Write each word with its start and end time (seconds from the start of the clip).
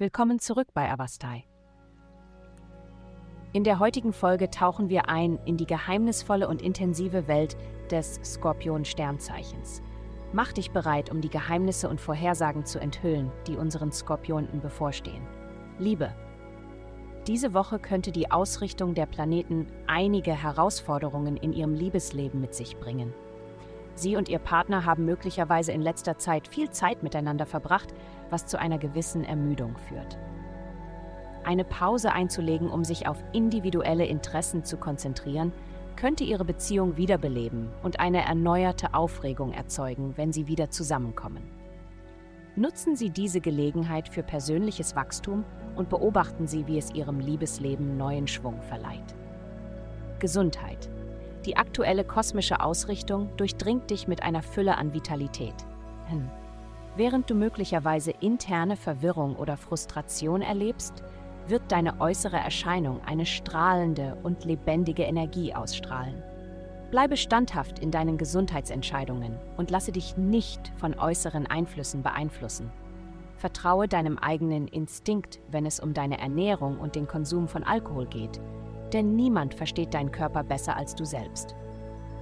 Willkommen 0.00 0.38
zurück 0.38 0.68
bei 0.72 0.90
Avastai. 0.90 1.44
In 3.52 3.64
der 3.64 3.80
heutigen 3.80 4.14
Folge 4.14 4.48
tauchen 4.48 4.88
wir 4.88 5.10
ein 5.10 5.38
in 5.44 5.58
die 5.58 5.66
geheimnisvolle 5.66 6.48
und 6.48 6.62
intensive 6.62 7.28
Welt 7.28 7.58
des 7.90 8.18
Skorpion-Sternzeichens. 8.24 9.82
Mach 10.32 10.54
dich 10.54 10.70
bereit, 10.70 11.10
um 11.10 11.20
die 11.20 11.28
Geheimnisse 11.28 11.86
und 11.86 12.00
Vorhersagen 12.00 12.64
zu 12.64 12.78
enthüllen, 12.80 13.30
die 13.46 13.58
unseren 13.58 13.92
Skorpionen 13.92 14.62
bevorstehen. 14.62 15.26
Liebe. 15.78 16.14
Diese 17.26 17.52
Woche 17.52 17.78
könnte 17.78 18.10
die 18.10 18.30
Ausrichtung 18.30 18.94
der 18.94 19.04
Planeten 19.04 19.66
einige 19.86 20.32
Herausforderungen 20.32 21.36
in 21.36 21.52
ihrem 21.52 21.74
Liebesleben 21.74 22.40
mit 22.40 22.54
sich 22.54 22.78
bringen. 22.78 23.12
Sie 23.96 24.16
und 24.16 24.30
Ihr 24.30 24.38
Partner 24.38 24.86
haben 24.86 25.04
möglicherweise 25.04 25.72
in 25.72 25.82
letzter 25.82 26.16
Zeit 26.16 26.48
viel 26.48 26.70
Zeit 26.70 27.02
miteinander 27.02 27.44
verbracht, 27.44 27.92
was 28.30 28.46
zu 28.46 28.58
einer 28.58 28.78
gewissen 28.78 29.24
Ermüdung 29.24 29.76
führt. 29.76 30.18
Eine 31.44 31.64
Pause 31.64 32.12
einzulegen, 32.12 32.70
um 32.70 32.84
sich 32.84 33.06
auf 33.08 33.22
individuelle 33.32 34.06
Interessen 34.06 34.64
zu 34.64 34.76
konzentrieren, 34.76 35.52
könnte 35.96 36.24
Ihre 36.24 36.44
Beziehung 36.44 36.96
wiederbeleben 36.96 37.68
und 37.82 38.00
eine 38.00 38.24
erneuerte 38.24 38.94
Aufregung 38.94 39.52
erzeugen, 39.52 40.14
wenn 40.16 40.32
Sie 40.32 40.46
wieder 40.46 40.70
zusammenkommen. 40.70 41.42
Nutzen 42.56 42.96
Sie 42.96 43.10
diese 43.10 43.40
Gelegenheit 43.40 44.08
für 44.08 44.22
persönliches 44.22 44.96
Wachstum 44.96 45.44
und 45.76 45.88
beobachten 45.88 46.46
Sie, 46.46 46.66
wie 46.66 46.78
es 46.78 46.92
Ihrem 46.92 47.20
Liebesleben 47.20 47.96
neuen 47.96 48.26
Schwung 48.26 48.60
verleiht. 48.62 49.14
Gesundheit. 50.18 50.90
Die 51.46 51.56
aktuelle 51.56 52.04
kosmische 52.04 52.60
Ausrichtung 52.60 53.30
durchdringt 53.36 53.90
dich 53.90 54.08
mit 54.08 54.22
einer 54.22 54.42
Fülle 54.42 54.76
an 54.76 54.92
Vitalität. 54.92 55.54
Hm. 56.08 56.28
Während 56.96 57.30
du 57.30 57.34
möglicherweise 57.34 58.12
interne 58.20 58.76
Verwirrung 58.76 59.36
oder 59.36 59.56
Frustration 59.56 60.42
erlebst, 60.42 61.02
wird 61.46 61.62
deine 61.68 62.00
äußere 62.00 62.36
Erscheinung 62.36 63.00
eine 63.04 63.26
strahlende 63.26 64.16
und 64.22 64.44
lebendige 64.44 65.04
Energie 65.04 65.54
ausstrahlen. 65.54 66.22
Bleibe 66.90 67.16
standhaft 67.16 67.78
in 67.78 67.90
deinen 67.90 68.18
Gesundheitsentscheidungen 68.18 69.36
und 69.56 69.70
lasse 69.70 69.92
dich 69.92 70.16
nicht 70.16 70.72
von 70.76 70.98
äußeren 70.98 71.46
Einflüssen 71.46 72.02
beeinflussen. 72.02 72.70
Vertraue 73.36 73.88
deinem 73.88 74.18
eigenen 74.18 74.68
Instinkt, 74.68 75.40
wenn 75.50 75.66
es 75.66 75.80
um 75.80 75.94
deine 75.94 76.18
Ernährung 76.20 76.78
und 76.78 76.96
den 76.96 77.06
Konsum 77.06 77.48
von 77.48 77.64
Alkohol 77.64 78.06
geht 78.06 78.40
denn 78.92 79.14
niemand 79.16 79.54
versteht 79.54 79.94
deinen 79.94 80.12
Körper 80.12 80.42
besser 80.42 80.76
als 80.76 80.94
du 80.94 81.04
selbst. 81.04 81.54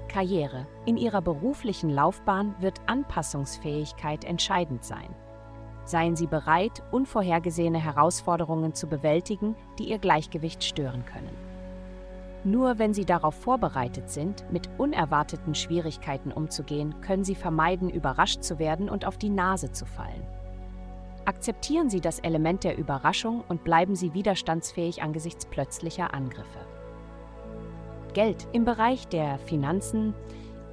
Karriere. 0.09 0.67
In 0.87 0.97
ihrer 0.97 1.23
beruflichen 1.23 1.91
Laufbahn 1.91 2.55
wird 2.59 2.81
Anpassungsfähigkeit 2.87 4.25
entscheidend 4.25 4.85
sein. 4.85 5.15
Seien 5.85 6.17
Sie 6.17 6.27
bereit, 6.27 6.83
unvorhergesehene 6.91 7.79
Herausforderungen 7.79 8.75
zu 8.75 8.89
bewältigen, 8.89 9.55
die 9.79 9.91
Ihr 9.91 9.99
Gleichgewicht 9.99 10.65
stören 10.65 11.05
können. 11.07 11.35
Nur 12.45 12.79
wenn 12.79 12.95
Sie 12.95 13.05
darauf 13.05 13.35
vorbereitet 13.35 14.11
sind, 14.11 14.45
mit 14.53 14.69
unerwarteten 14.79 15.55
Schwierigkeiten 15.55 16.33
umzugehen, 16.33 17.01
können 17.01 17.25
Sie 17.25 17.35
vermeiden, 17.35 17.91
überrascht 17.91 18.43
zu 18.43 18.59
werden 18.59 18.89
und 18.89 19.07
auf 19.07 19.19
die 19.19 19.31
Nase 19.31 19.73
zu 19.73 19.87
fallen. 19.87 20.27
Akzeptieren 21.25 21.91
Sie 21.91 22.01
das 22.01 22.21
Element 22.21 22.65
der 22.65 22.79
Überraschung 22.79 23.45
und 23.49 23.65
bleiben 23.65 23.95
Sie 23.95 24.15
widerstandsfähig 24.15 25.03
angesichts 25.03 25.47
plötzlicher 25.47 26.15
Angriffe. 26.15 26.78
Geld. 28.19 28.49
Im 28.51 28.65
Bereich 28.65 29.07
der 29.07 29.39
Finanzen 29.39 30.13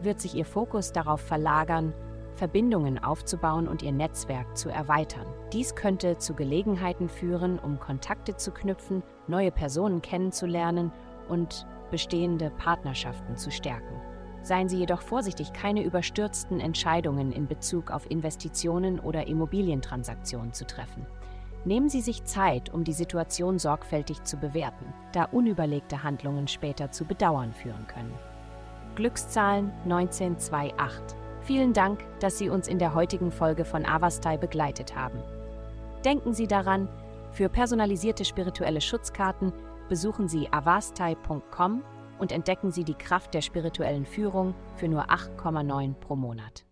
wird 0.01 0.19
sich 0.19 0.33
Ihr 0.33 0.45
Fokus 0.45 0.93
darauf 0.93 1.21
verlagern, 1.21 1.93
Verbindungen 2.33 2.97
aufzubauen 2.97 3.67
und 3.67 3.83
Ihr 3.83 3.91
Netzwerk 3.91 4.57
zu 4.57 4.69
erweitern. 4.69 5.27
Dies 5.53 5.75
könnte 5.75 6.17
zu 6.17 6.33
Gelegenheiten 6.33 7.07
führen, 7.07 7.59
um 7.59 7.79
Kontakte 7.79 8.35
zu 8.35 8.49
knüpfen, 8.49 9.03
neue 9.27 9.51
Personen 9.51 10.01
kennenzulernen 10.01 10.91
und 11.29 11.67
bestehende 11.91 12.49
Partnerschaften 12.49 13.37
zu 13.37 13.51
stärken. 13.51 14.01
Seien 14.41 14.67
Sie 14.67 14.79
jedoch 14.79 15.03
vorsichtig, 15.03 15.53
keine 15.53 15.83
überstürzten 15.83 16.59
Entscheidungen 16.59 17.31
in 17.31 17.45
Bezug 17.45 17.91
auf 17.91 18.09
Investitionen 18.09 18.99
oder 18.99 19.27
Immobilientransaktionen 19.27 20.51
zu 20.51 20.65
treffen. 20.65 21.05
Nehmen 21.65 21.89
Sie 21.89 22.01
sich 22.01 22.23
Zeit, 22.25 22.71
um 22.71 22.83
die 22.83 22.93
Situation 22.93 23.57
sorgfältig 23.57 24.23
zu 24.23 24.37
bewerten, 24.37 24.93
da 25.13 25.25
unüberlegte 25.25 26.03
Handlungen 26.03 26.47
später 26.47 26.91
zu 26.91 27.05
Bedauern 27.05 27.53
führen 27.53 27.87
können. 27.87 28.13
Glückszahlen 28.93 29.71
1928. 29.83 31.17
Vielen 31.41 31.73
Dank, 31.73 32.05
dass 32.19 32.37
Sie 32.37 32.49
uns 32.49 32.67
in 32.67 32.77
der 32.77 32.93
heutigen 32.93 33.31
Folge 33.31 33.65
von 33.65 33.83
Avastai 33.83 34.37
begleitet 34.37 34.95
haben. 34.95 35.19
Denken 36.03 36.33
Sie 36.33 36.47
daran, 36.47 36.87
für 37.31 37.49
personalisierte 37.49 38.25
spirituelle 38.25 38.79
Schutzkarten 38.79 39.51
besuchen 39.89 40.27
Sie 40.27 40.47
avastai.com 40.51 41.83
und 42.19 42.31
entdecken 42.31 42.71
Sie 42.71 42.83
die 42.83 42.93
Kraft 42.93 43.33
der 43.33 43.41
spirituellen 43.41 44.05
Führung 44.05 44.53
für 44.75 44.87
nur 44.87 45.09
8,9 45.09 45.95
pro 45.95 46.15
Monat. 46.15 46.65